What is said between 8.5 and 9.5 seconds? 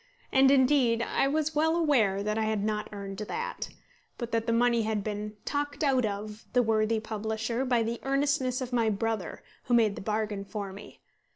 of my brother,